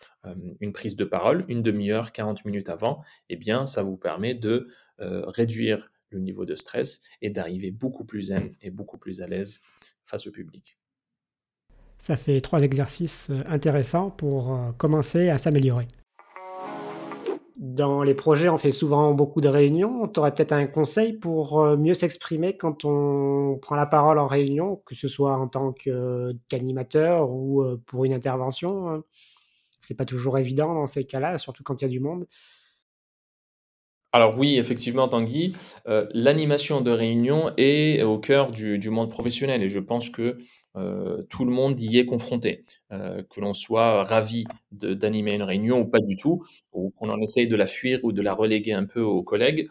une 0.60 0.72
prise 0.72 0.96
de 0.96 1.04
parole, 1.04 1.44
une 1.48 1.62
demi-heure, 1.62 2.10
40 2.10 2.44
minutes 2.44 2.68
avant, 2.68 3.02
eh 3.28 3.36
bien 3.36 3.66
ça 3.66 3.84
vous 3.84 3.96
permet 3.96 4.34
de 4.34 4.66
réduire 4.98 5.92
le 6.12 6.20
niveau 6.20 6.44
de 6.44 6.54
stress 6.54 7.00
et 7.22 7.30
d'arriver 7.30 7.70
beaucoup 7.70 8.04
plus 8.04 8.24
zen 8.24 8.54
et 8.60 8.70
beaucoup 8.70 8.98
plus 8.98 9.20
à 9.20 9.26
l'aise 9.26 9.60
face 10.04 10.26
au 10.26 10.30
public. 10.30 10.78
Ça 11.98 12.16
fait 12.16 12.40
trois 12.40 12.62
exercices 12.62 13.30
euh, 13.30 13.42
intéressants 13.46 14.10
pour 14.10 14.54
euh, 14.54 14.72
commencer 14.72 15.28
à 15.28 15.38
s'améliorer. 15.38 15.86
Dans 17.62 18.02
les 18.02 18.14
projets, 18.14 18.48
on 18.48 18.58
fait 18.58 18.72
souvent 18.72 19.12
beaucoup 19.12 19.40
de 19.40 19.48
réunions. 19.48 20.08
Tu 20.08 20.18
aurais 20.18 20.34
peut-être 20.34 20.52
un 20.52 20.66
conseil 20.66 21.12
pour 21.12 21.60
euh, 21.60 21.76
mieux 21.76 21.94
s'exprimer 21.94 22.56
quand 22.56 22.84
on 22.84 23.56
prend 23.62 23.76
la 23.76 23.86
parole 23.86 24.18
en 24.18 24.26
réunion, 24.26 24.82
que 24.84 24.96
ce 24.96 25.06
soit 25.06 25.36
en 25.38 25.46
tant 25.46 25.72
qu'animateur 25.72 27.30
ou 27.30 27.64
pour 27.86 28.04
une 28.04 28.14
intervention 28.14 29.04
C'est 29.80 29.96
pas 29.96 30.04
toujours 30.04 30.38
évident 30.38 30.74
dans 30.74 30.88
ces 30.88 31.04
cas-là, 31.04 31.38
surtout 31.38 31.62
quand 31.62 31.80
il 31.80 31.84
y 31.84 31.86
a 31.86 31.90
du 31.90 32.00
monde. 32.00 32.26
Alors 34.14 34.36
oui, 34.36 34.58
effectivement, 34.58 35.08
Tanguy, 35.08 35.52
euh, 35.88 36.06
l'animation 36.12 36.82
de 36.82 36.90
réunion 36.90 37.50
est 37.56 38.02
au 38.02 38.18
cœur 38.18 38.50
du, 38.52 38.78
monde 38.90 39.10
professionnel 39.10 39.62
et 39.62 39.70
je 39.70 39.78
pense 39.78 40.10
que 40.10 40.36
euh, 40.76 41.22
tout 41.24 41.44
le 41.44 41.50
monde 41.50 41.78
y 41.80 41.98
est 41.98 42.06
confronté. 42.06 42.64
Euh, 42.92 43.22
que 43.30 43.40
l'on 43.40 43.54
soit 43.54 44.04
ravi 44.04 44.44
d'animer 44.70 45.34
une 45.34 45.42
réunion 45.42 45.80
ou 45.80 45.86
pas 45.86 46.00
du 46.00 46.16
tout, 46.16 46.44
ou 46.72 46.90
qu'on 46.90 47.10
en 47.10 47.20
essaye 47.20 47.48
de 47.48 47.56
la 47.56 47.66
fuir 47.66 48.00
ou 48.02 48.12
de 48.12 48.22
la 48.22 48.34
reléguer 48.34 48.72
un 48.72 48.84
peu 48.84 49.02
aux 49.02 49.22
collègues, 49.22 49.68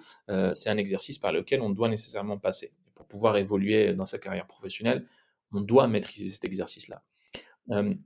c'est 0.53 0.69
un 0.69 0.77
exercice 0.77 1.17
par 1.17 1.31
lequel 1.31 1.61
on 1.61 1.69
doit 1.69 1.89
nécessairement 1.89 2.37
passer. 2.37 2.71
Pour 2.95 3.07
pouvoir 3.07 3.37
évoluer 3.37 3.93
dans 3.93 4.05
sa 4.05 4.19
carrière 4.19 4.47
professionnelle, 4.47 5.05
on 5.51 5.61
doit 5.61 5.87
maîtriser 5.87 6.31
cet 6.31 6.45
exercice-là. 6.45 7.03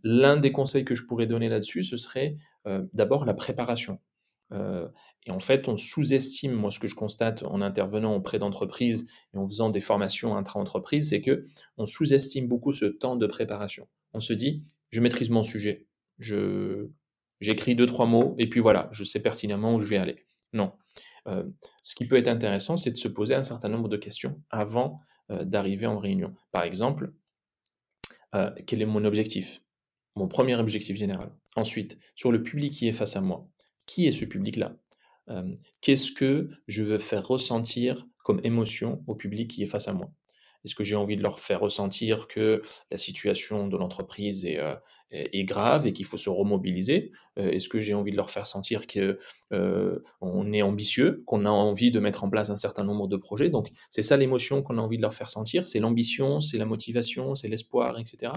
L'un 0.04 0.38
des 0.38 0.52
conseils 0.52 0.86
que 0.86 0.96
je 0.96 1.06
pourrais 1.06 1.28
donner 1.28 1.50
là-dessus, 1.50 1.84
ce 1.84 1.98
serait 1.98 2.38
d'abord 2.94 3.26
la 3.26 3.34
préparation. 3.34 4.00
Et 4.52 5.32
en 5.32 5.40
fait, 5.40 5.68
on 5.68 5.76
sous-estime, 5.76 6.54
moi 6.54 6.72
ce 6.72 6.80
que 6.80 6.88
je 6.88 6.96
constate 6.96 7.44
en 7.44 7.62
intervenant 7.62 8.16
auprès 8.16 8.40
d'entreprises 8.40 9.10
et 9.34 9.38
en 9.38 9.48
faisant 9.48 9.70
des 9.70 9.82
formations 9.82 10.38
intra-entreprises, 10.38 11.10
c'est 11.10 11.22
que 11.22 11.48
on 11.78 11.86
sous-estime 11.86 12.48
beaucoup 12.48 12.72
ce 12.72 12.86
temps 12.86 13.16
de 13.16 13.28
préparation. 13.28 13.88
On 14.14 14.20
se 14.20 14.34
dit, 14.34 14.64
je 14.92 15.02
maîtrise 15.02 15.30
mon 15.30 15.44
sujet, 15.44 15.88
je 16.20 16.90
j'écris 17.42 17.76
deux 17.76 17.86
trois 17.86 18.06
mots 18.06 18.36
et 18.38 18.48
puis 18.48 18.60
voilà, 18.60 18.88
je 18.92 19.04
sais 19.04 19.20
pertinemment 19.20 19.76
où 19.76 19.80
je 19.80 19.88
vais 19.88 19.98
aller. 19.98 20.26
Non. 20.54 20.72
Ce 21.82 21.96
qui 21.96 22.06
peut 22.06 22.16
être 22.16 22.28
intéressant, 22.28 22.78
c'est 22.78 22.92
de 22.92 22.98
se 22.98 23.08
poser 23.08 23.34
un 23.34 23.44
certain 23.44 23.68
nombre 23.68 23.90
de 23.90 23.98
questions 23.98 24.42
avant 24.52 25.02
d'arriver 25.30 25.88
en 25.88 25.98
réunion. 25.98 26.36
Par 26.52 26.64
exemple, 26.64 27.14
quel 28.68 28.82
est 28.82 28.86
mon 28.86 29.04
objectif? 29.06 29.64
Mon 30.16 30.28
premier 30.28 30.56
objectif 30.56 30.96
général. 30.96 31.32
Ensuite, 31.56 31.98
sur 32.16 32.32
le 32.32 32.44
public 32.44 32.72
qui 32.72 32.88
est 32.88 32.94
face 32.94 33.18
à 33.18 33.22
moi, 33.22 33.50
qui 33.86 34.08
est 34.08 34.12
ce 34.12 34.26
public-là? 34.26 34.76
Qu'est-ce 35.82 36.12
que 36.12 36.50
je 36.68 36.84
veux 36.84 37.00
faire 37.00 37.28
ressentir 37.28 38.06
comme 38.24 38.40
émotion 38.44 39.04
au 39.08 39.16
public 39.16 39.50
qui 39.50 39.64
est 39.64 39.68
face 39.68 39.88
à 39.88 39.94
moi? 39.94 40.12
Est-ce 40.66 40.74
que 40.74 40.84
j'ai 40.84 40.96
envie 40.96 41.16
de 41.16 41.22
leur 41.22 41.40
faire 41.40 41.60
ressentir 41.60 42.28
que 42.28 42.64
la 42.90 42.98
situation 42.98 43.68
de 43.68 43.78
l'entreprise 43.78 44.46
est, 44.46 44.60
est, 45.12 45.44
grave 45.44 45.86
et 45.86 45.94
qu'il 45.94 46.06
faut 46.06 46.18
se 46.18 46.30
remobiliser? 46.30 47.12
Est-ce 47.38 47.70
que 47.70 47.80
j'ai 47.80 47.94
envie 47.94 48.12
de 48.12 48.18
leur 48.18 48.32
faire 48.32 48.48
sentir 48.48 48.88
que 48.88 49.20
on 50.22 50.54
est 50.54 50.64
ambitieux, 50.64 51.24
qu'on 51.28 51.46
a 51.46 51.50
envie 51.50 51.92
de 51.92 52.00
mettre 52.00 52.24
en 52.24 52.30
place 52.30 52.50
un 52.50 52.58
certain 52.58 52.84
nombre 52.84 53.08
de 53.08 53.16
projets? 53.16 53.50
Donc 53.50 53.70
c'est 53.92 54.02
ça 54.02 54.18
l'émotion 54.18 54.64
qu'on 54.64 54.80
a 54.80 54.82
envie 54.82 54.98
de 54.98 55.04
leur 55.04 55.14
faire 55.14 55.30
sentir, 55.30 55.68
c'est 55.68 55.80
l'ambition, 55.80 56.42
c'est 56.42 56.58
la 56.58 56.66
motivation, 56.66 57.36
c'est 57.36 57.48
l'espoir, 57.48 58.00
etc. 58.00 58.34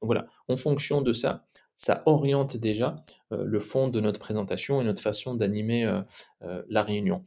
Donc 0.00 0.08
voilà, 0.08 0.26
en 0.48 0.56
fonction 0.56 1.02
de 1.02 1.12
ça, 1.12 1.46
ça 1.74 2.02
oriente 2.06 2.56
déjà 2.56 2.96
le 3.30 3.60
fond 3.60 3.88
de 3.88 4.00
notre 4.00 4.18
présentation 4.18 4.80
et 4.80 4.84
notre 4.84 5.02
façon 5.02 5.34
d'animer 5.34 5.86
la 6.40 6.82
réunion. 6.82 7.24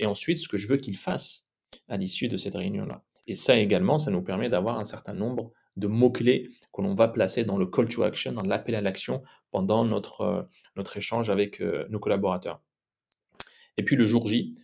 et 0.00 0.06
ensuite, 0.06 0.38
ce 0.38 0.48
que 0.48 0.56
je 0.56 0.66
veux 0.66 0.78
qu'il 0.78 0.96
fasse 0.96 1.46
à 1.88 1.96
l'issue 1.96 2.28
de 2.28 2.36
cette 2.36 2.54
réunion-là. 2.54 3.04
Et 3.26 3.34
ça 3.34 3.56
également, 3.56 3.98
ça 3.98 4.10
nous 4.10 4.22
permet 4.22 4.48
d'avoir 4.48 4.78
un 4.78 4.84
certain 4.84 5.14
nombre 5.14 5.52
de 5.76 5.86
mots-clés 5.86 6.50
que 6.72 6.82
l'on 6.82 6.94
va 6.94 7.08
placer 7.08 7.44
dans 7.44 7.56
le 7.56 7.66
call 7.66 7.88
to 7.88 8.02
action, 8.02 8.32
dans 8.32 8.42
l'appel 8.42 8.74
à 8.74 8.80
l'action 8.80 9.22
pendant 9.50 9.84
notre, 9.84 10.48
notre 10.76 10.96
échange 10.96 11.30
avec 11.30 11.60
nos 11.60 11.98
collaborateurs. 11.98 12.60
Et 13.76 13.84
puis 13.84 13.96
le 13.96 14.06
jour 14.06 14.26
J, 14.26 14.54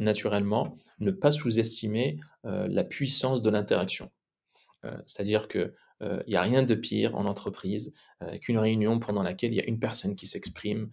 naturellement, 0.00 0.76
ne 1.00 1.10
pas 1.10 1.30
sous-estimer 1.30 2.20
la 2.44 2.84
puissance 2.84 3.42
de 3.42 3.50
l'interaction. 3.50 4.10
C'est-à-dire 5.06 5.48
que 5.48 5.74
il 6.00 6.28
n'y 6.28 6.36
a 6.36 6.42
rien 6.42 6.62
de 6.62 6.74
pire 6.74 7.16
en 7.16 7.24
entreprise 7.24 7.92
qu'une 8.40 8.58
réunion 8.58 8.98
pendant 8.98 9.22
laquelle 9.22 9.52
il 9.52 9.56
y 9.56 9.60
a 9.60 9.64
une 9.64 9.78
personne 9.78 10.14
qui 10.14 10.26
s'exprime 10.26 10.90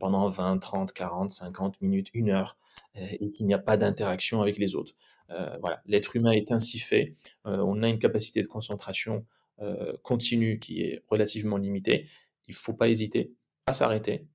pendant 0.00 0.28
20, 0.28 0.58
30, 0.58 0.92
40, 0.92 1.30
50 1.30 1.80
minutes, 1.80 2.08
une 2.12 2.30
heure, 2.30 2.56
et 2.94 3.30
qu'il 3.30 3.46
n'y 3.46 3.54
a 3.54 3.58
pas 3.58 3.76
d'interaction 3.76 4.42
avec 4.42 4.58
les 4.58 4.74
autres. 4.74 4.94
l'être 5.86 6.16
humain 6.16 6.32
est 6.32 6.50
ainsi 6.50 6.78
fait. 6.78 7.14
on 7.44 7.82
a 7.82 7.88
une 7.88 7.98
capacité 7.98 8.42
de 8.42 8.48
concentration 8.48 9.24
continue 10.02 10.58
qui 10.58 10.82
est 10.82 11.02
relativement 11.08 11.56
limitée. 11.56 12.08
Il 12.48 12.52
ne 12.52 12.56
faut 12.56 12.74
pas 12.74 12.88
hésiter 12.88 13.32
à 13.66 13.72
s'arrêter, 13.72 14.26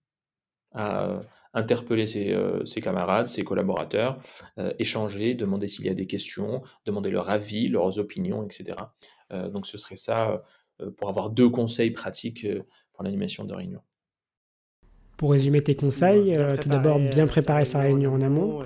à 0.74 1.22
interpeller 1.54 2.06
ses, 2.06 2.82
camarades, 2.82 3.28
ses 3.28 3.44
collaborateurs, 3.44 4.20
échanger, 4.80 5.34
demander 5.34 5.68
s'il 5.68 5.86
y 5.86 5.90
a 5.90 5.94
des 5.94 6.08
questions, 6.08 6.62
demander 6.86 7.10
leur 7.10 7.30
avis, 7.30 7.68
leurs 7.68 7.98
opinions, 8.00 8.44
etc. 8.44 8.78
donc 9.32 9.66
ce 9.66 9.78
serait 9.78 9.96
ça 9.96 10.44
pour 10.98 11.10
avoir 11.10 11.30
deux 11.30 11.50
conseils 11.50 11.92
pratiques 11.92 12.48
pour 12.94 13.04
l'animation 13.04 13.44
de 13.44 13.54
réunion. 13.54 13.82
Pour 15.18 15.32
résumer 15.32 15.62
tes 15.62 15.74
conseils, 15.74 16.38
tout 16.62 16.70
d'abord 16.70 17.00
bien 17.00 17.26
préparer 17.26 17.66
sa 17.66 17.80
réunion 17.80 18.14
en 18.14 18.22
amont 18.22 18.60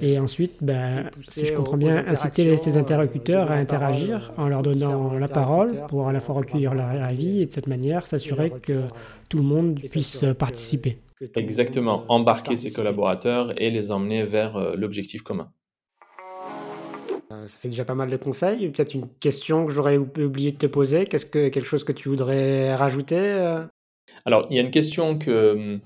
et, 0.00 0.18
ensuite, 0.18 0.54
bah, 0.62 1.10
si 1.28 1.44
je 1.44 1.52
comprends 1.52 1.76
bien, 1.76 2.04
inciter 2.06 2.56
ses 2.56 2.78
interlocuteurs 2.78 3.50
à 3.50 3.56
interagir 3.56 4.32
en 4.38 4.48
leur 4.48 4.62
donnant 4.62 5.12
la 5.18 5.28
parole 5.28 5.84
pour 5.88 6.08
à 6.08 6.12
la 6.14 6.20
fois 6.20 6.36
recueillir 6.36 6.72
leur 6.72 6.88
avis 6.88 7.42
et 7.42 7.46
de 7.46 7.52
cette 7.52 7.66
manière 7.66 8.06
s'assurer 8.06 8.50
que 8.62 8.84
tout 9.28 9.36
le 9.36 9.42
monde 9.42 9.80
puisse 9.90 10.24
participer. 10.38 10.96
Exactement, 11.36 12.04
embarquer 12.08 12.56
ses 12.56 12.72
collaborateurs 12.72 13.60
et 13.60 13.70
les 13.70 13.90
emmener 13.90 14.24
vers 14.24 14.56
euh, 14.56 14.74
l'objectif 14.76 15.22
commun. 15.22 15.52
Euh, 17.30 17.46
ça 17.46 17.58
fait 17.58 17.68
déjà 17.68 17.84
pas 17.84 17.94
mal 17.94 18.10
de 18.10 18.16
conseils. 18.16 18.68
Peut-être 18.70 18.94
une 18.94 19.08
question 19.20 19.66
que 19.66 19.72
j'aurais 19.72 19.96
oublié 19.96 20.52
de 20.52 20.56
te 20.56 20.66
poser. 20.66 21.06
Qu'est-ce 21.06 21.26
que 21.26 21.48
quelque 21.48 21.66
chose 21.66 21.84
que 21.84 21.92
tu 21.92 22.08
voudrais 22.08 22.74
rajouter 22.74 23.18
euh? 23.18 23.64
Alors, 24.24 24.46
il 24.50 24.56
y 24.56 24.58
a 24.58 24.62
une 24.62 24.70
question 24.70 25.16
que, 25.16 25.78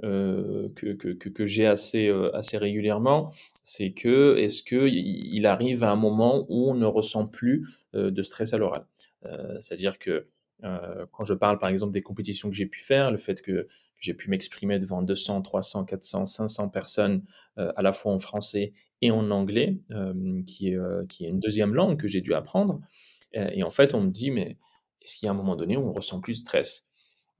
que, 0.00 1.46
j'ai 1.46 1.66
assez, 1.66 2.08
assez 2.32 2.56
régulièrement, 2.56 3.32
c'est 3.64 3.90
que 3.90 4.36
est-ce 4.38 4.62
qu'il 4.62 5.46
arrive 5.46 5.82
à 5.82 5.90
un 5.90 5.96
moment 5.96 6.46
où 6.48 6.70
on 6.70 6.74
ne 6.74 6.86
ressent 6.86 7.26
plus 7.26 7.68
de 7.92 8.22
stress 8.22 8.54
à 8.54 8.58
l'oral? 8.58 8.86
C'est-à-dire 9.58 9.98
que 9.98 10.28
quand 10.62 11.24
je 11.24 11.34
parle 11.34 11.58
par 11.58 11.68
exemple 11.68 11.92
des 11.92 12.00
compétitions 12.00 12.48
que 12.48 12.54
j'ai 12.54 12.66
pu 12.66 12.80
faire, 12.80 13.10
le 13.10 13.18
fait 13.18 13.42
que 13.42 13.66
j'ai 14.04 14.12
pu 14.12 14.28
m'exprimer 14.28 14.78
devant 14.78 15.00
200, 15.00 15.40
300, 15.40 15.84
400, 15.86 16.26
500 16.26 16.68
personnes 16.68 17.24
euh, 17.58 17.72
à 17.74 17.80
la 17.80 17.94
fois 17.94 18.12
en 18.12 18.18
français 18.18 18.74
et 19.00 19.10
en 19.10 19.30
anglais, 19.30 19.78
euh, 19.92 20.42
qui, 20.44 20.68
est, 20.68 20.76
euh, 20.76 21.06
qui 21.06 21.24
est 21.24 21.28
une 21.28 21.40
deuxième 21.40 21.74
langue 21.74 21.98
que 21.98 22.06
j'ai 22.06 22.20
dû 22.20 22.34
apprendre. 22.34 22.80
et 23.32 23.62
en 23.62 23.70
fait, 23.70 23.94
on 23.94 24.02
me 24.02 24.10
dit, 24.10 24.30
mais 24.30 24.58
est-ce 25.00 25.16
qu'il 25.16 25.26
y 25.26 25.28
a 25.28 25.32
un 25.32 25.36
moment 25.36 25.56
donné 25.56 25.76
où 25.76 25.80
on 25.80 25.92
ressent 25.92 26.20
plus 26.20 26.34
de 26.34 26.46
stress? 26.46 26.86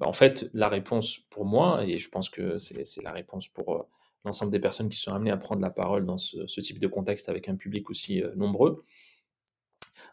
Bah, 0.00 0.08
En 0.08 0.12
fait, 0.14 0.50
la 0.54 0.68
réponse 0.68 1.18
pour 1.30 1.44
moi, 1.44 1.84
et 1.84 1.98
je 1.98 2.08
pense 2.08 2.30
que 2.30 2.58
c'est 2.58 3.02
la 3.02 3.12
réponse 3.12 3.48
pour 3.48 3.88
l'ensemble 4.24 4.50
des 4.50 4.58
personnes 4.58 4.88
qui 4.88 4.96
sont 4.96 5.12
amenées 5.12 5.30
à 5.30 5.36
prendre 5.36 5.60
la 5.60 5.70
parole 5.70 6.04
dans 6.04 6.18
ce 6.18 6.60
type 6.60 6.78
de 6.78 6.88
contexte 6.88 7.28
avec 7.28 7.48
un 7.48 7.56
public 7.56 7.90
aussi 7.90 8.22
nombreux, 8.36 8.84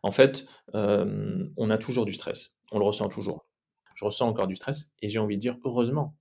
en 0.04 0.12
fait, 0.12 0.46
on 0.74 1.70
a 1.70 1.78
toujours 1.78 2.06
du 2.06 2.14
stress, 2.14 2.54
on 2.72 2.78
le 2.78 2.86
ressent 2.86 3.08
toujours. 3.08 3.48
Je 3.96 4.06
ressens 4.06 4.28
encore 4.28 4.48
du 4.48 4.56
stress 4.56 4.92
et 5.02 5.10
j'ai 5.10 5.20
envie 5.20 5.36
de 5.36 5.42
dire 5.42 5.58
heureusement, 5.64 6.16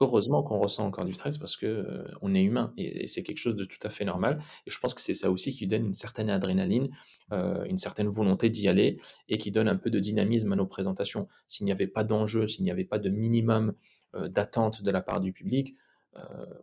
heureusement 0.00 0.42
qu'on 0.42 0.58
ressent 0.58 0.86
encore 0.86 1.04
du 1.04 1.12
stress 1.12 1.38
parce 1.38 1.56
que 1.56 2.06
on 2.22 2.34
est 2.34 2.42
humain 2.42 2.72
et, 2.76 3.06
c'est 3.06 3.22
quelque 3.22 3.38
chose 3.38 3.56
de 3.56 3.64
tout 3.64 3.78
à 3.82 3.90
fait 3.90 4.04
normal. 4.04 4.38
Et 4.66 4.70
je 4.70 4.78
pense 4.78 4.94
que 4.94 5.00
c'est 5.00 5.14
ça 5.14 5.30
aussi 5.30 5.52
qui 5.52 5.66
donne 5.66 5.86
une 5.86 5.94
certaine 5.94 6.30
adrénaline, 6.30 6.88
une 7.32 7.76
certaine 7.78 8.08
volonté 8.08 8.50
d'y 8.50 8.68
aller 8.68 8.98
et 9.28 9.38
qui 9.38 9.50
donne 9.50 9.68
un 9.68 9.76
peu 9.76 9.90
de 9.90 9.98
dynamisme 9.98 10.52
à 10.52 10.56
nos 10.56 10.66
présentations. 10.66 11.28
S'il 11.46 11.66
n'y 11.66 11.72
avait 11.72 11.86
pas 11.86 12.04
d'enjeu, 12.04 12.46
s'il 12.46 12.64
n'y 12.64 12.70
avait 12.70 12.84
pas 12.84 12.98
de 12.98 13.10
minimum 13.10 13.74
d'attente 14.14 14.82
de 14.82 14.90
la 14.90 15.00
part 15.00 15.20
du 15.20 15.32
public, 15.32 15.74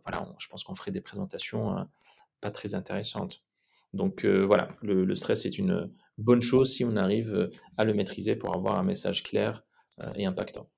voilà, 0.04 0.34
je 0.38 0.48
pense 0.48 0.64
qu'on 0.64 0.74
ferait 0.74 0.90
des 0.90 1.00
présentations 1.00 1.70
hein, 1.70 1.90
pas 2.40 2.50
très 2.50 2.74
intéressantes. 2.74 3.44
Donc 3.92 4.24
voilà, 4.24 4.68
le, 4.82 5.14
stress 5.14 5.46
est 5.46 5.58
une 5.58 5.90
bonne 6.18 6.40
chose 6.40 6.72
si 6.72 6.84
on 6.84 6.96
arrive 6.96 7.50
à 7.76 7.84
le 7.84 7.94
maîtriser 7.94 8.36
pour 8.36 8.54
avoir 8.54 8.78
un 8.78 8.82
message 8.82 9.22
clair 9.22 9.62
et 10.14 10.26
impactant. 10.26 10.68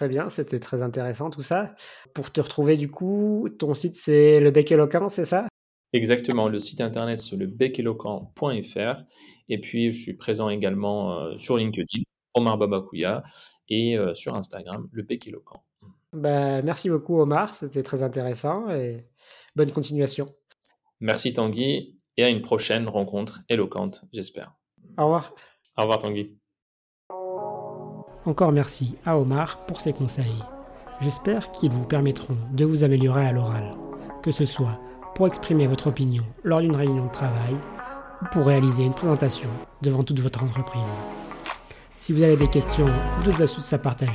Très 0.00 0.08
bien, 0.08 0.30
c'était 0.30 0.58
très 0.58 0.80
intéressant 0.80 1.28
tout 1.28 1.42
ça. 1.42 1.74
Pour 2.14 2.32
te 2.32 2.40
retrouver 2.40 2.78
du 2.78 2.90
coup, 2.90 3.50
ton 3.58 3.74
site 3.74 3.96
c'est 3.96 4.40
le 4.40 4.50
bec 4.50 4.72
éloquent, 4.72 5.10
c'est 5.10 5.26
ça? 5.26 5.46
Exactement, 5.92 6.48
le 6.48 6.58
site 6.58 6.80
internet 6.80 7.18
c'est 7.18 7.36
le 7.36 7.46
beceloquent.fr 7.46 9.02
et 9.50 9.60
puis 9.60 9.92
je 9.92 10.00
suis 10.00 10.14
présent 10.14 10.48
également 10.48 11.18
euh, 11.18 11.36
sur 11.36 11.58
LinkedIn, 11.58 12.00
Omar 12.32 12.56
Babakouya 12.56 13.22
et 13.68 13.98
euh, 13.98 14.14
sur 14.14 14.34
Instagram, 14.34 14.88
le 14.90 15.02
bec 15.02 15.26
éloquent. 15.28 15.62
Bah, 16.14 16.62
merci 16.62 16.88
beaucoup 16.88 17.20
Omar, 17.20 17.54
c'était 17.54 17.82
très 17.82 18.02
intéressant 18.02 18.70
et 18.70 19.04
bonne 19.54 19.70
continuation. 19.70 20.34
Merci 21.00 21.34
Tanguy 21.34 22.00
et 22.16 22.24
à 22.24 22.30
une 22.30 22.40
prochaine 22.40 22.88
rencontre 22.88 23.40
éloquente, 23.50 24.06
j'espère. 24.14 24.54
Au 24.96 25.04
revoir. 25.04 25.34
Au 25.76 25.82
revoir 25.82 25.98
Tanguy. 25.98 26.39
Encore 28.26 28.52
merci 28.52 28.94
à 29.06 29.16
Omar 29.16 29.64
pour 29.66 29.80
ses 29.80 29.94
conseils. 29.94 30.44
J'espère 31.00 31.50
qu'ils 31.52 31.70
vous 31.70 31.84
permettront 31.84 32.36
de 32.52 32.66
vous 32.66 32.84
améliorer 32.84 33.26
à 33.26 33.32
l'oral, 33.32 33.74
que 34.22 34.30
ce 34.30 34.44
soit 34.44 34.78
pour 35.14 35.26
exprimer 35.26 35.66
votre 35.66 35.86
opinion 35.86 36.22
lors 36.44 36.60
d'une 36.60 36.76
réunion 36.76 37.06
de 37.06 37.12
travail 37.12 37.56
ou 38.20 38.26
pour 38.26 38.44
réaliser 38.44 38.84
une 38.84 38.92
présentation 38.92 39.48
devant 39.80 40.04
toute 40.04 40.20
votre 40.20 40.44
entreprise. 40.44 40.82
Si 41.96 42.12
vous 42.12 42.22
avez 42.22 42.36
des 42.36 42.48
questions 42.48 42.86
ou 42.86 43.24
d'autres 43.24 43.42
astuces 43.42 43.72
à 43.72 43.78
partager, 43.78 44.12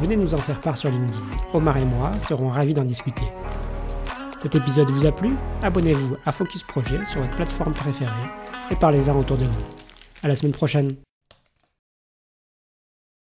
venez 0.00 0.16
nous 0.16 0.34
en 0.34 0.38
faire 0.38 0.60
part 0.60 0.76
sur 0.76 0.90
LinkedIn. 0.90 1.18
Omar 1.52 1.76
et 1.76 1.84
moi 1.84 2.12
serons 2.28 2.48
ravis 2.48 2.74
d'en 2.74 2.84
discuter. 2.84 3.26
Cet 4.40 4.54
épisode 4.54 4.90
vous 4.90 5.06
a 5.06 5.12
plu? 5.12 5.34
Abonnez-vous 5.62 6.16
à 6.24 6.30
Focus 6.30 6.62
Projet 6.62 7.04
sur 7.04 7.20
votre 7.20 7.36
plateforme 7.36 7.72
préférée 7.72 8.12
et 8.70 8.76
parlez-en 8.76 9.18
autour 9.18 9.36
de 9.36 9.46
vous. 9.46 9.62
À 10.22 10.28
la 10.28 10.36
semaine 10.36 10.52
prochaine 10.52 10.90